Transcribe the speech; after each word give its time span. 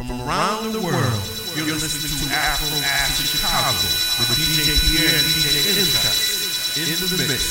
From 0.00 0.22
around 0.22 0.72
the 0.72 0.80
world, 0.80 0.96
you're 1.54 1.76
listening 1.76 2.26
to 2.26 2.34
Afro 2.34 2.72
Acid 2.80 3.26
Chicago 3.26 3.84
with 4.16 4.32
DJ 4.32 4.80
Pierre 4.80 5.12
and 5.12 5.28
DJ 5.28 5.76
Insight 5.76 6.40
in 6.78 6.96
the 7.04 7.28
mix. 7.28 7.44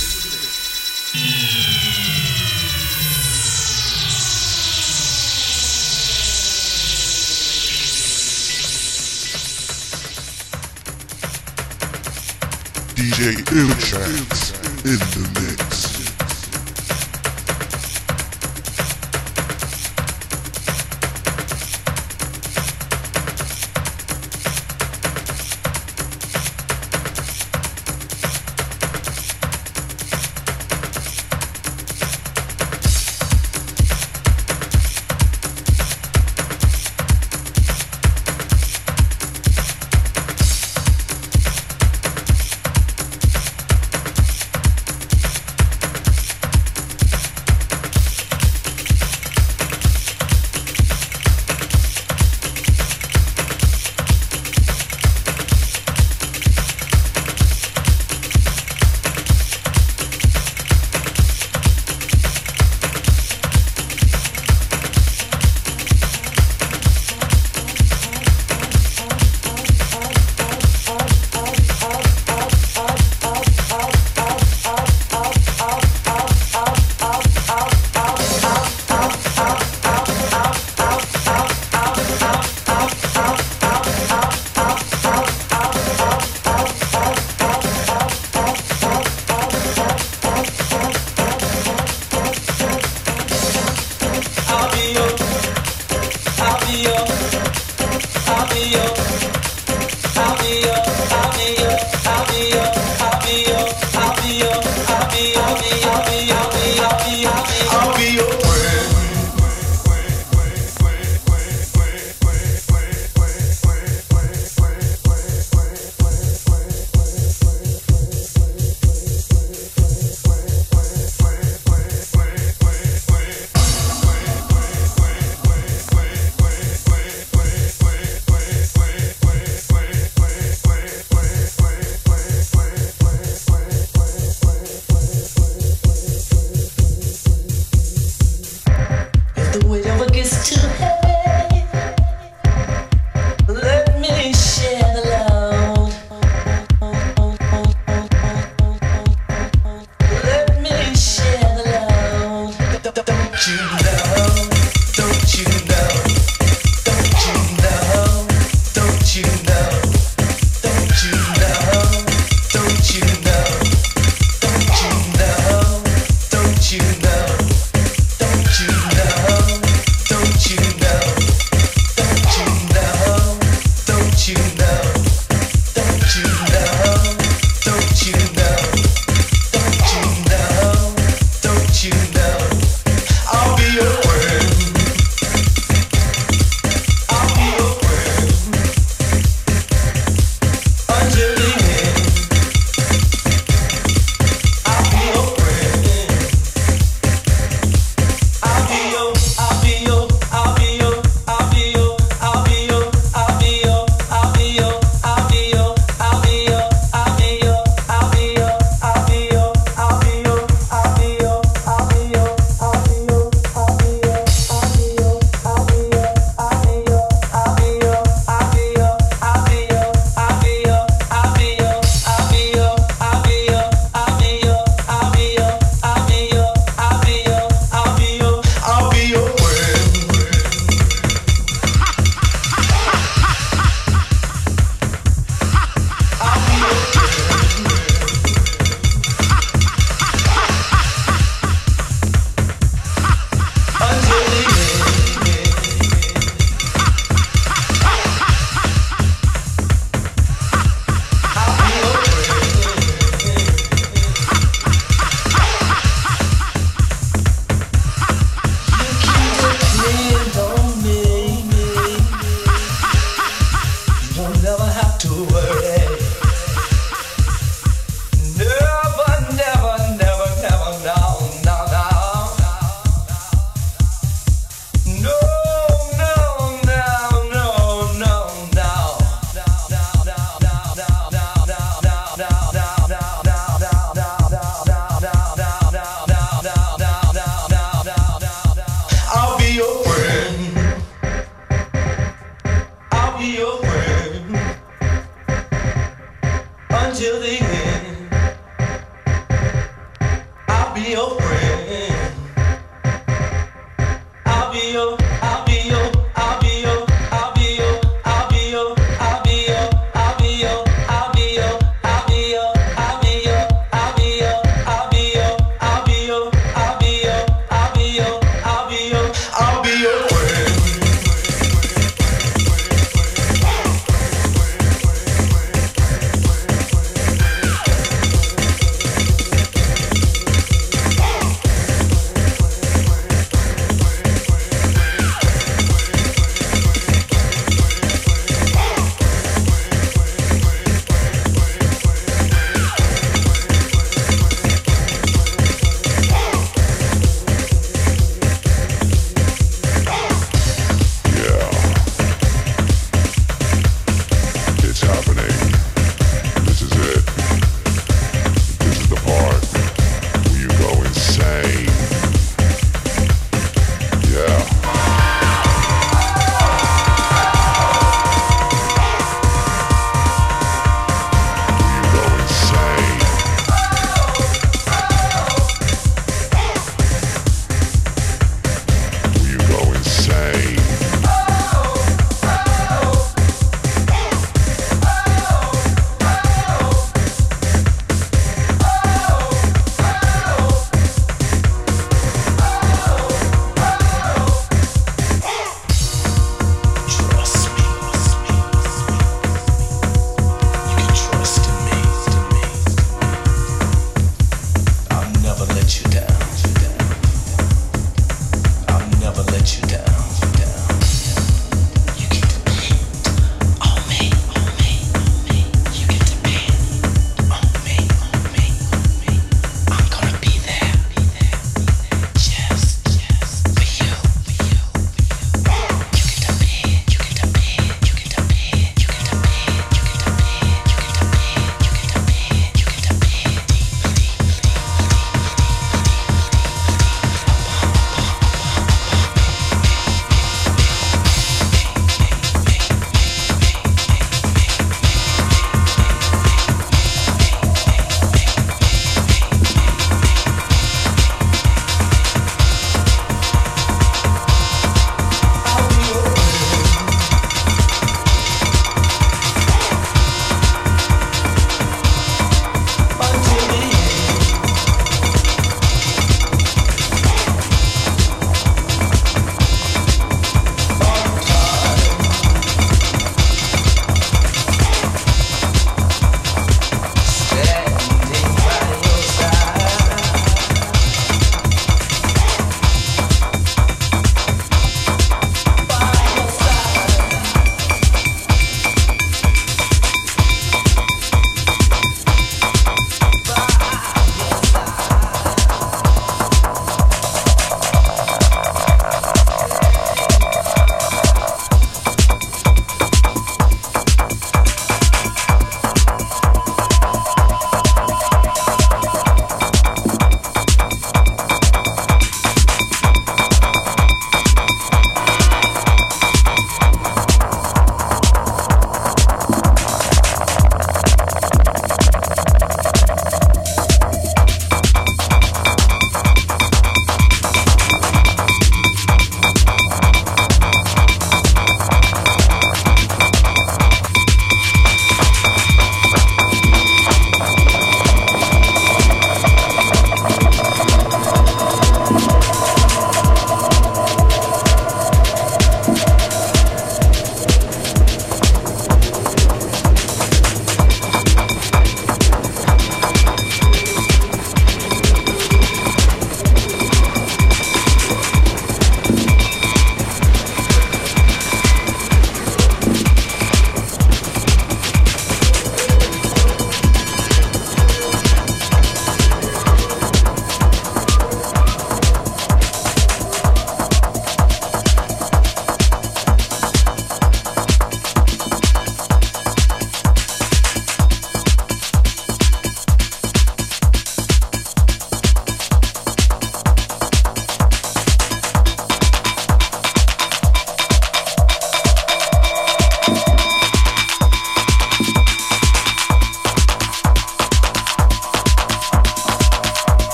DJ 12.95 13.45
Illtrance 13.53 14.41
in 14.85 14.97
the 14.97 15.21
mix. 15.39 15.68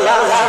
House 0.00 0.41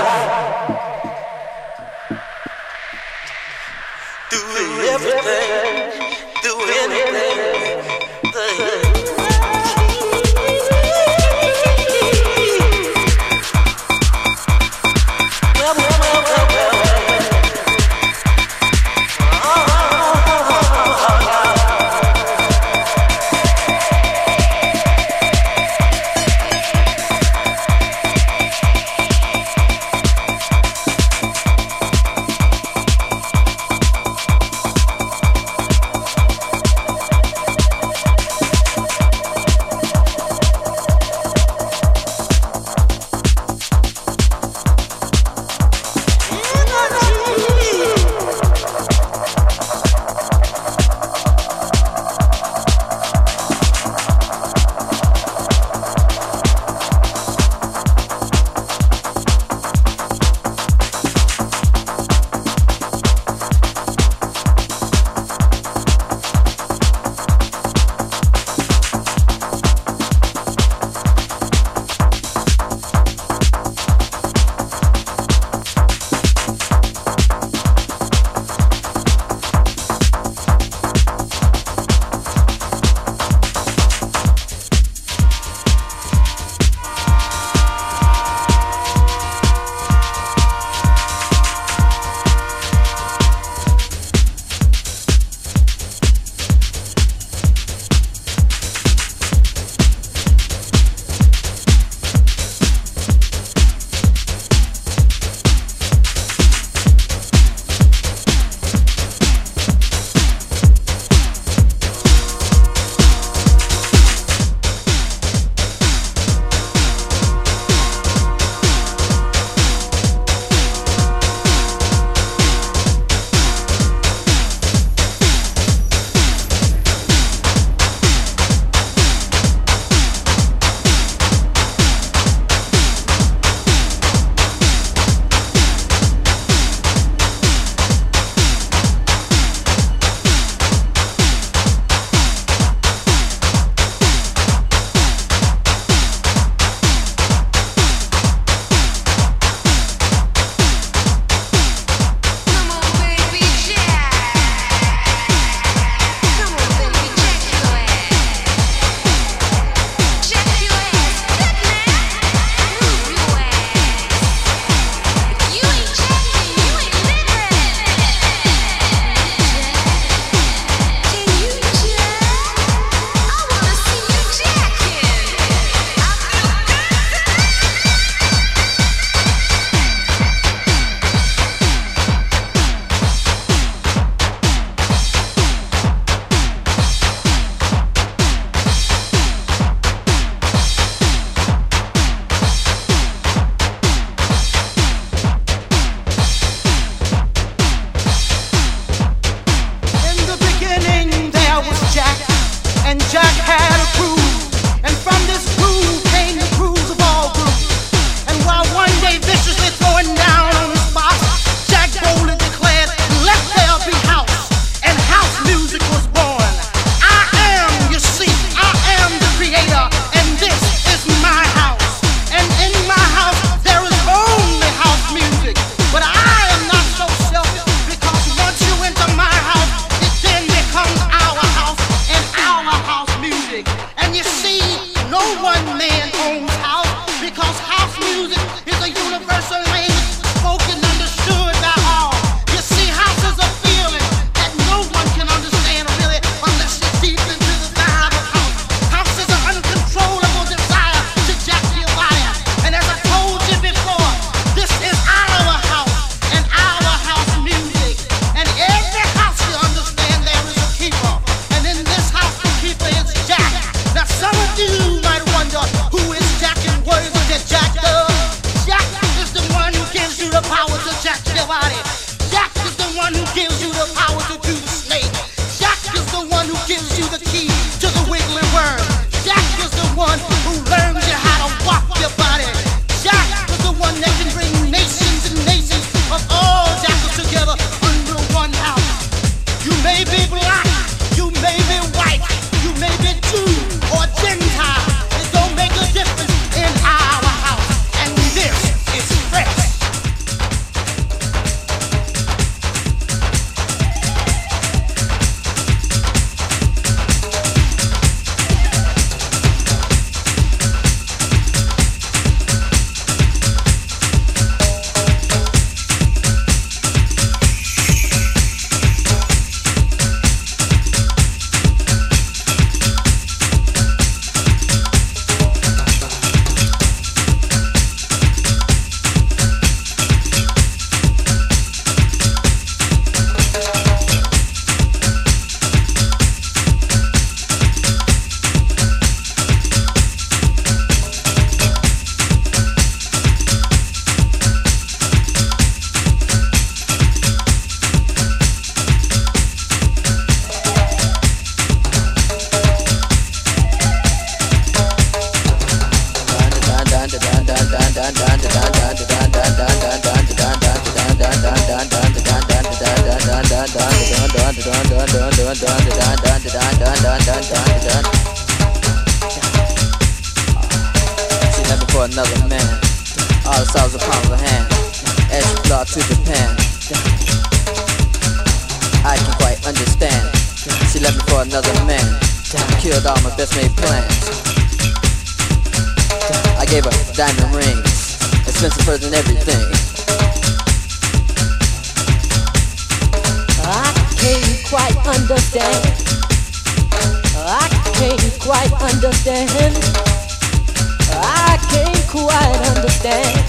I 401.11 401.57
can't 401.69 402.07
quite 402.07 402.61
understand. 402.75 403.39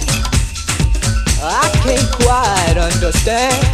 I 1.43 1.71
can't 1.83 2.11
quite 2.13 2.77
understand. 2.77 3.65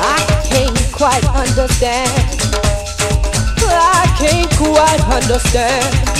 I 0.00 0.24
can't 0.48 0.92
quite 0.92 1.24
understand. 1.34 2.12
I 3.64 4.14
can't 4.18 4.50
quite 4.56 5.00
understand. 5.08 6.12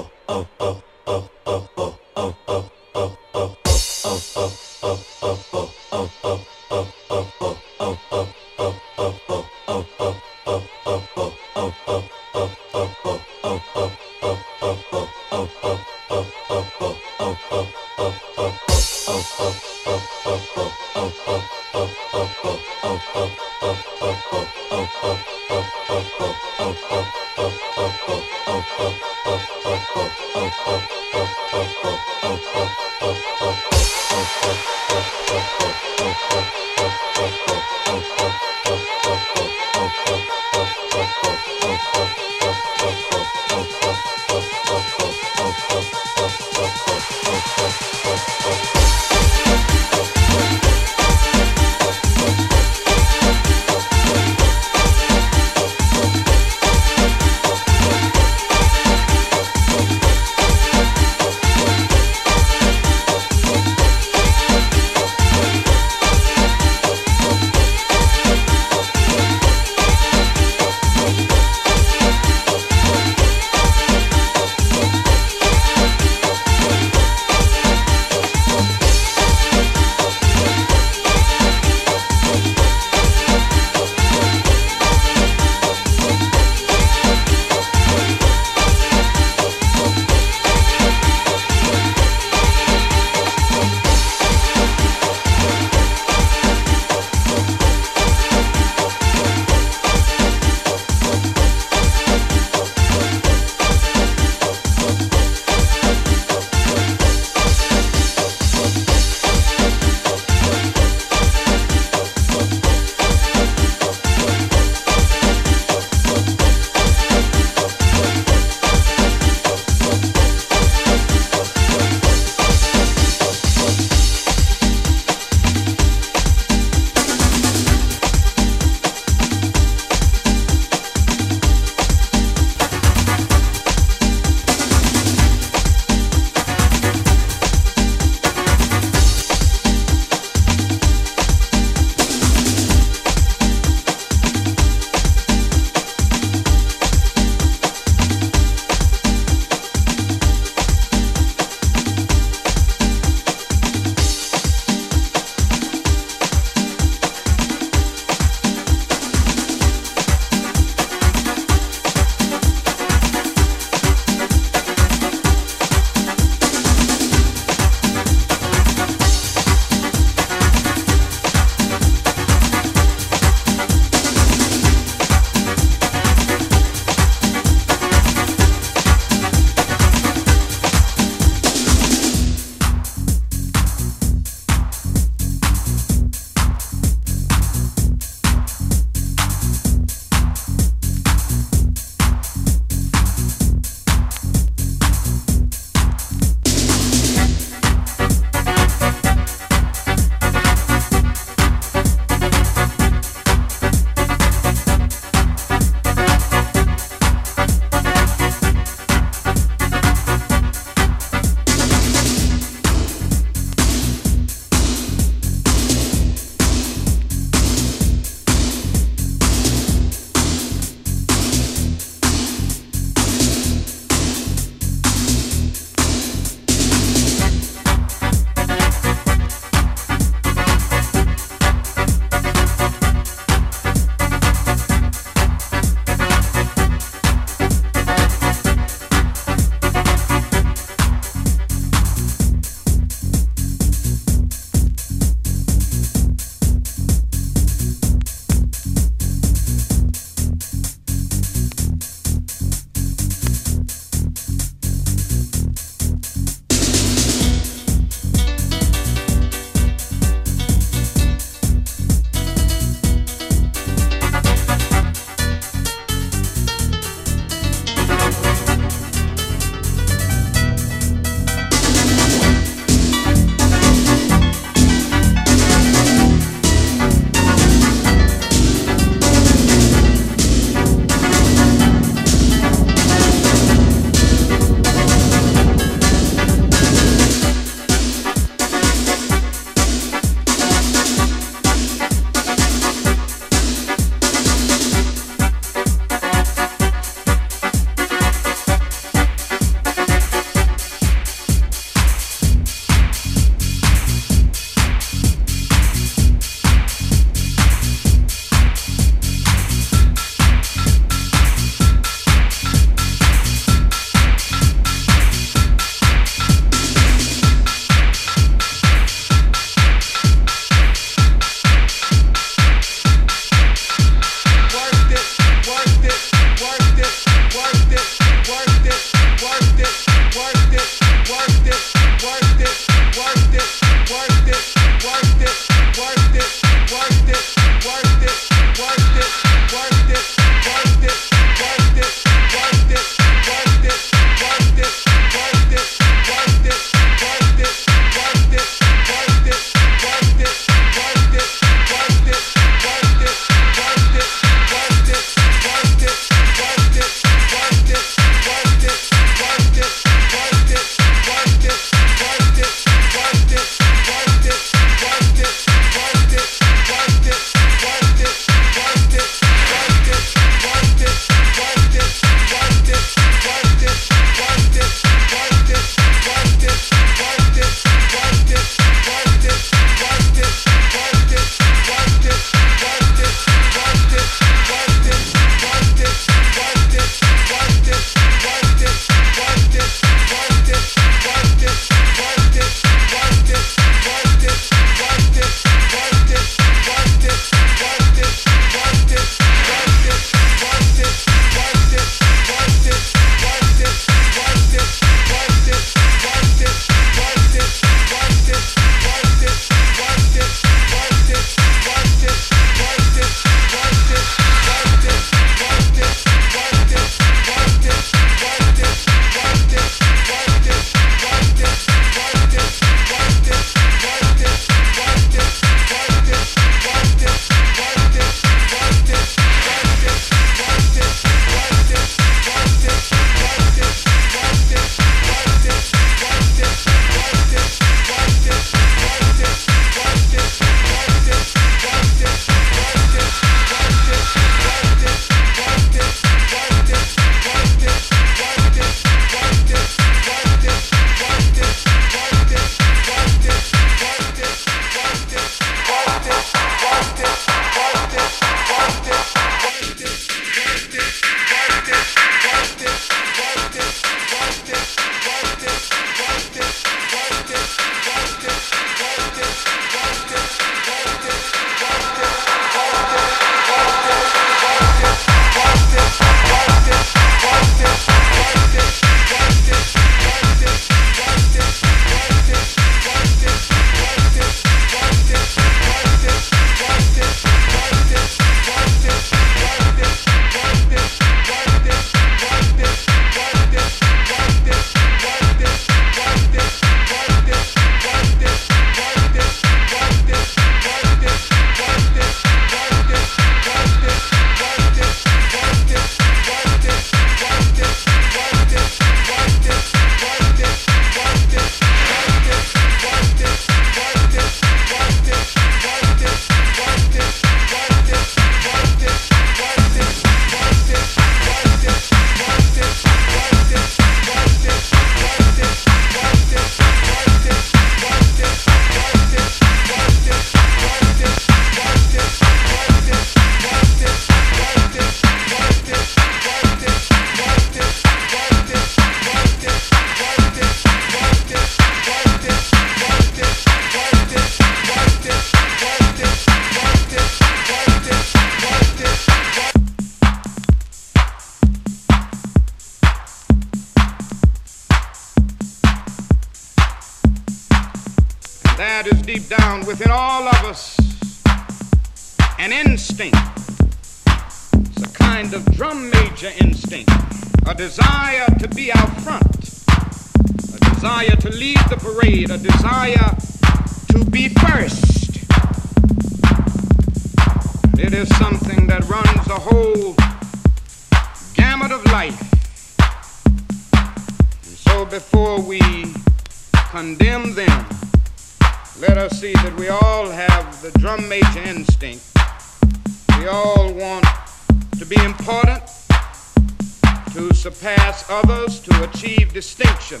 Others, 598.08 598.60
to 598.60 598.90
achieve 598.90 599.32
distinction, 599.32 600.00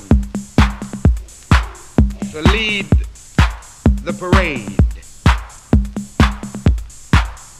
to 2.32 2.42
lead 2.52 2.86
the 4.04 4.12
parade. 4.18 4.74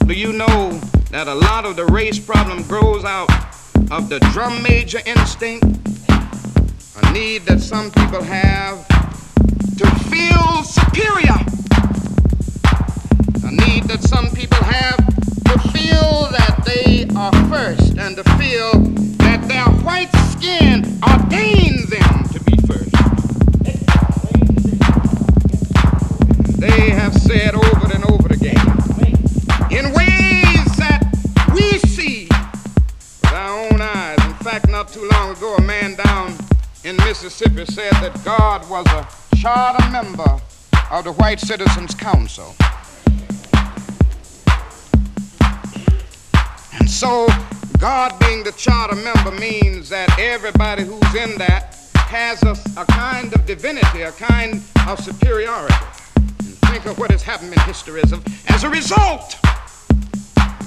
Do 0.07 0.13
you 0.13 0.33
know 0.33 0.71
that 1.11 1.27
a 1.27 1.35
lot 1.35 1.65
of 1.65 1.75
the 1.75 1.85
race 1.85 2.19
problem 2.19 2.63
grows 2.63 3.03
out 3.05 3.29
of 3.91 4.09
the 4.09 4.19
drum 4.33 4.61
major 4.63 5.01
instinct? 5.05 5.65
A 7.01 7.11
need 7.13 7.45
that 7.45 7.59
some 7.61 7.91
people 7.91 8.23
have 8.23 8.87
to 9.77 9.85
feel 10.09 10.63
superior. 10.63 11.37
A 13.45 13.51
need 13.51 13.83
that 13.85 14.01
some 14.03 14.29
people 14.31 14.63
have 14.63 14.97
to 15.45 15.59
feel 15.69 16.27
that 16.31 16.63
they 16.65 17.07
are 17.15 17.33
first 17.49 17.97
and 17.97 18.15
to 18.15 18.23
feel 18.37 18.71
their 19.49 19.65
white 19.83 20.11
skin 20.31 20.85
ordains 21.09 21.87
them 21.87 22.23
to 22.31 22.39
be 22.43 22.55
first. 22.67 22.91
They 26.59 26.91
have 26.91 27.13
said 27.15 27.55
over 27.55 27.93
and 27.93 28.05
over 28.05 28.31
again 28.31 28.55
in 29.71 29.91
ways 29.93 30.69
that 30.77 31.01
we 31.53 31.79
see 31.79 32.27
with 32.29 33.33
our 33.33 33.71
own 33.71 33.81
eyes. 33.81 34.23
In 34.23 34.33
fact, 34.35 34.69
not 34.69 34.89
too 34.89 35.09
long 35.13 35.35
ago, 35.35 35.55
a 35.55 35.61
man 35.61 35.95
down 35.95 36.35
in 36.83 36.95
Mississippi 36.97 37.65
said 37.65 37.93
that 38.03 38.21
God 38.23 38.69
was 38.69 38.85
a 38.87 39.07
charter 39.35 39.89
member 39.89 40.39
of 40.91 41.05
the 41.05 41.13
White 41.13 41.39
Citizens 41.39 41.95
Council. 41.95 42.55
And 46.79 46.87
so, 46.87 47.27
God 47.79 48.19
being 48.19 48.43
the 48.43 48.51
charter 48.51 48.95
member 48.95 49.31
means 49.31 49.87
that 49.87 50.19
everybody 50.19 50.83
who's 50.83 51.15
in 51.15 51.37
that 51.37 51.77
has 51.95 52.43
a, 52.43 52.51
a 52.77 52.85
kind 52.87 53.33
of 53.33 53.45
divinity, 53.45 54.01
a 54.01 54.11
kind 54.11 54.61
of 54.85 54.99
superiority. 54.99 55.73
And 56.17 56.57
think 56.67 56.85
of 56.87 56.99
what 56.99 57.09
has 57.09 57.23
happened 57.23 57.53
in 57.53 57.59
history 57.61 58.01
as 58.01 58.11
a, 58.63 58.69
result. 58.69 59.37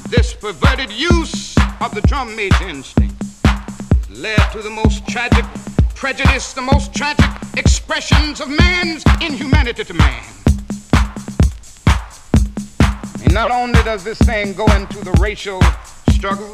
This 0.08 0.32
perverted 0.32 0.90
use 0.90 1.54
of 1.82 1.94
the 1.94 2.00
drum 2.06 2.34
major 2.34 2.66
instinct 2.66 3.14
led 4.08 4.38
to 4.52 4.62
the 4.62 4.70
most 4.70 5.06
tragic 5.06 5.44
prejudice, 5.94 6.54
the 6.54 6.62
most 6.62 6.94
tragic 6.94 7.26
expressions 7.58 8.40
of 8.40 8.48
man's 8.48 9.04
inhumanity 9.20 9.84
to 9.84 9.92
man. 9.92 10.24
And 13.22 13.34
not 13.34 13.50
only 13.50 13.82
does 13.82 14.02
this 14.02 14.18
thing 14.20 14.54
go 14.54 14.64
into 14.72 15.04
the 15.04 15.12
racial 15.20 15.60
struggle, 16.08 16.50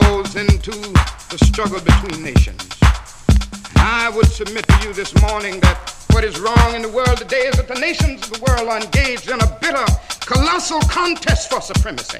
goes 0.00 0.36
into 0.36 0.70
the 0.70 1.38
struggle 1.44 1.78
between 1.78 2.24
nations. 2.24 2.66
And 2.80 3.78
I 3.78 4.10
would 4.14 4.24
submit 4.26 4.66
to 4.66 4.88
you 4.88 4.94
this 4.94 5.12
morning 5.20 5.60
that 5.60 6.06
what 6.12 6.24
is 6.24 6.40
wrong 6.40 6.74
in 6.74 6.80
the 6.80 6.88
world 6.88 7.18
today 7.18 7.42
is 7.42 7.56
that 7.56 7.68
the 7.68 7.78
nations 7.78 8.22
of 8.22 8.32
the 8.32 8.40
world 8.40 8.70
are 8.70 8.80
engaged 8.80 9.28
in 9.28 9.38
a 9.42 9.58
bitter, 9.60 9.84
colossal 10.20 10.80
contest 10.88 11.50
for 11.50 11.60
supremacy. 11.60 12.18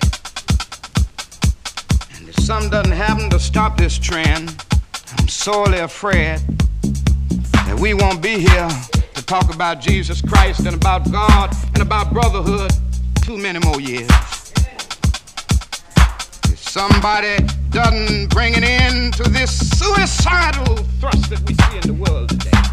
And 2.15 2.29
if 2.29 2.35
some 2.41 2.69
doesn't 2.69 2.93
happen 2.93 3.31
to 3.31 3.41
stop 3.41 3.79
this 3.79 3.97
trend, 3.97 4.55
I'm 5.17 5.29
sorely 5.29 5.79
afraid 5.79 6.41
that 7.65 7.79
we 7.81 7.95
won't 7.95 8.21
be 8.21 8.39
here 8.39 8.69
to 9.15 9.25
talk 9.25 9.55
about 9.55 9.81
Jesus 9.81 10.21
Christ 10.21 10.67
and 10.67 10.75
about 10.75 11.11
God 11.11 11.57
and 11.73 11.81
about 11.81 12.13
brotherhood 12.13 12.71
too 13.23 13.39
many 13.39 13.61
more 13.61 13.81
years. 13.81 14.42
Somebody 16.73 17.37
doesn't 17.69 18.31
bring 18.31 18.55
an 18.57 18.65
end 18.65 19.13
to 19.19 19.25
this 19.25 19.51
suicidal 19.79 20.77
thrust 21.01 21.29
that 21.29 21.43
we 21.47 21.53
see 21.53 21.77
in 21.77 21.85
the 21.85 21.93
world 21.93 22.31
today, 22.31 22.65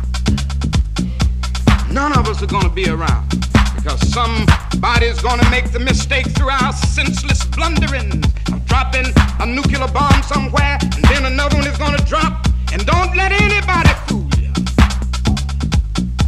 none 1.94 2.18
of 2.18 2.30
us 2.30 2.42
are 2.42 2.48
going 2.48 2.64
to 2.64 2.70
be 2.70 2.88
around 2.88 3.30
because 3.76 4.00
somebody's 4.08 5.20
going 5.22 5.42
to 5.42 5.50
make 5.52 5.74
the 5.74 5.82
mistake 5.82 6.26
through 6.28 6.50
our 6.50 6.72
senseless 6.72 7.44
blundering 7.48 8.24
of 8.54 8.66
dropping 8.68 9.08
a 9.42 9.46
nuclear 9.46 9.86
bomb 9.92 10.24
somewhere, 10.24 10.80
and 10.82 11.04
then 11.12 11.26
another 11.26 11.58
one 11.58 11.68
is 11.68 11.78
going 11.78 11.98
to 11.98 12.06
drop. 12.06 12.48
And 12.72 12.86
don't 12.86 13.14
let 13.18 13.34
anybody 13.34 13.90
fool 14.08 14.30
you. 14.40 14.54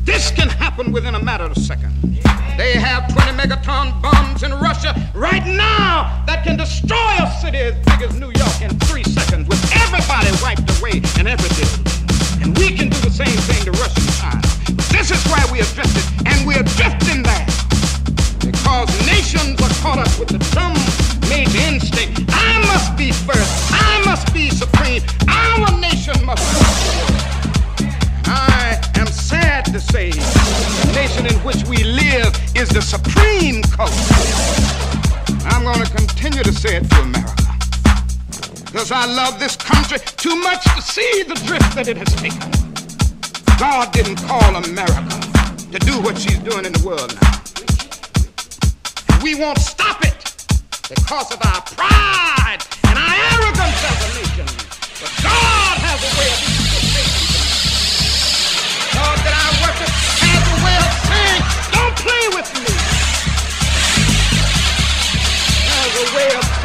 This 0.04 0.30
can 0.30 0.50
happen 0.50 0.92
within 0.92 1.16
a 1.16 1.24
matter 1.24 1.46
of 1.46 1.56
seconds. 1.56 2.20
They 2.58 2.74
have 2.74 3.08
20 3.14 3.38
megaton 3.38 4.02
bombs 4.02 4.44
in 4.44 4.54
Russia 4.54 4.94
right 5.14 5.46
now 5.46 6.24
that 6.28 6.44
can 6.44 6.58
destroy 6.58 7.14
a 7.20 7.30
city 7.42 7.58
as 7.58 7.76
big 7.86 8.02
as 8.02 8.20
New 8.20 8.32
York 8.32 8.62
in 8.62 8.70
three 8.88 9.04
seconds 9.04 9.48
with 9.48 9.62
everybody 9.76 10.30
wiped 10.44 10.68
away 10.80 11.02
and 11.18 11.28
everything. 11.28 11.70
And 12.44 12.58
we 12.58 12.76
can 12.76 12.90
do 12.90 12.98
the 13.02 13.10
same 13.10 13.38
thing 13.48 13.66
to 13.66 13.72
Russia 13.72 14.02
and 14.02 14.16
China. 14.20 14.42
But 14.76 14.86
this 14.92 15.12
is 15.12 15.22
why 15.32 15.42
we 15.52 15.62
are 15.62 15.72
drifting, 15.74 16.08
and 16.28 16.46
we 16.46 16.56
are 16.56 16.68
drifting 16.78 17.24
there. 17.24 17.48
Because 18.44 18.90
nations 19.06 19.62
are 19.62 19.76
caught 19.82 20.00
up 20.00 20.12
with 20.20 20.30
the 20.30 20.42
drum 20.52 20.74
major 21.30 21.62
instinct. 21.72 22.22
I 22.30 22.60
must 22.68 22.98
be 22.98 23.12
first. 23.12 23.72
I 23.72 24.02
must 24.06 24.34
be 24.34 24.50
supreme. 24.50 25.02
Our 25.28 25.80
nation 25.80 26.18
must 26.26 26.44
to 29.72 29.80
say 29.80 30.12
the 30.12 30.92
nation 30.94 31.26
in 31.26 31.36
which 31.46 31.64
we 31.64 31.84
live 31.84 32.36
is 32.56 32.68
the 32.70 32.82
supreme 32.82 33.64
culture. 33.64 34.16
I'm 35.48 35.64
going 35.64 35.80
to 35.80 35.90
continue 35.96 36.44
to 36.44 36.52
say 36.52 36.76
it 36.76 36.90
to 36.90 37.00
America. 37.00 37.36
Because 38.66 38.92
I 38.92 39.06
love 39.06 39.40
this 39.40 39.56
country 39.56 40.00
too 40.00 40.36
much 40.36 40.64
to 40.76 40.82
see 40.82 41.24
the 41.24 41.36
drift 41.48 41.74
that 41.76 41.88
it 41.88 41.96
has 41.96 42.12
taken. 42.20 42.52
God 43.58 43.94
didn't 43.94 44.18
call 44.28 44.56
America 44.56 45.20
to 45.72 45.80
do 45.80 46.02
what 46.02 46.18
she's 46.18 46.40
doing 46.40 46.66
in 46.66 46.74
the 46.74 46.84
world 46.86 47.16
now. 47.16 47.32
And 49.14 49.24
we 49.24 49.36
won't 49.36 49.60
stop 49.60 50.04
it 50.04 50.20
because 50.90 51.32
of 51.32 51.40
our 51.48 51.62
pride 51.80 52.60
and 52.92 53.00
our 53.00 53.16
arrogance 53.40 53.80
as 53.88 54.00
a 54.04 54.10
nation. 54.20 54.48
But 55.00 55.12
God 55.24 55.76
has 55.80 56.00
a 56.04 56.12
way 56.20 56.28
of 56.28 56.81
That 59.02 59.34
I 59.34 59.48
worship 59.66 59.90
a 59.90 60.58
way 60.64 60.78
of 60.78 60.94
saying, 61.10 61.42
don't 61.74 61.96
play 62.06 62.26
with 62.38 62.50
me. 62.62 62.74
A 65.72 66.16
way 66.16 66.30
of 66.36 66.61